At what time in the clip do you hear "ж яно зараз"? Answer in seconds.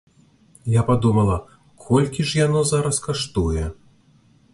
2.29-3.01